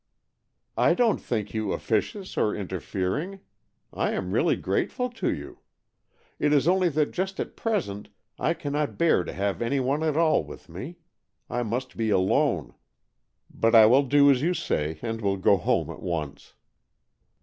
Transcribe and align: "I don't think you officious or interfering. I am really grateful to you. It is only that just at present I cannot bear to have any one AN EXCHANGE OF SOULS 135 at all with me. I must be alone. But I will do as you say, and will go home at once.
"I 0.87 0.95
don't 0.95 1.19
think 1.19 1.53
you 1.53 1.73
officious 1.73 2.35
or 2.35 2.55
interfering. 2.55 3.39
I 3.93 4.13
am 4.13 4.31
really 4.31 4.55
grateful 4.55 5.11
to 5.11 5.31
you. 5.31 5.59
It 6.39 6.51
is 6.51 6.67
only 6.67 6.89
that 6.89 7.11
just 7.11 7.39
at 7.39 7.55
present 7.55 8.09
I 8.39 8.55
cannot 8.55 8.97
bear 8.97 9.23
to 9.23 9.31
have 9.31 9.61
any 9.61 9.79
one 9.79 10.01
AN 10.01 10.09
EXCHANGE 10.09 10.09
OF 10.09 10.15
SOULS 10.15 10.47
135 10.47 10.89
at 10.89 10.89
all 10.89 10.89
with 10.89 10.89
me. 10.89 10.97
I 11.55 11.63
must 11.69 11.97
be 11.97 12.09
alone. 12.09 12.73
But 13.53 13.75
I 13.75 13.85
will 13.85 14.01
do 14.01 14.31
as 14.31 14.41
you 14.41 14.55
say, 14.55 14.97
and 15.03 15.21
will 15.21 15.37
go 15.37 15.57
home 15.57 15.91
at 15.91 16.01
once. 16.01 16.55